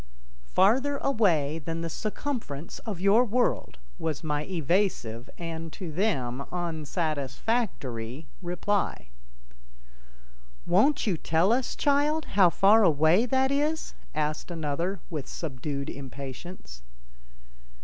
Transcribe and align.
"Farther 0.47 0.97
away 0.97 1.59
than 1.59 1.81
the 1.81 1.87
circumference 1.89 2.79
of 2.87 2.99
your 2.99 3.23
world," 3.23 3.77
was 3.99 4.23
my 4.23 4.45
evasive 4.45 5.29
and, 5.37 5.71
to 5.73 5.91
them, 5.91 6.43
unsatisfactory 6.51 8.25
reply. 8.41 9.09
"Won't 10.65 11.05
you 11.05 11.17
tell 11.17 11.53
us, 11.53 11.75
child, 11.75 12.25
how 12.33 12.49
far 12.49 12.83
away 12.83 13.27
that 13.27 13.51
is?" 13.51 13.93
asked 14.15 14.49
another 14.49 14.99
with 15.11 15.27
subdued 15.27 15.87
impatience. 15.87 16.81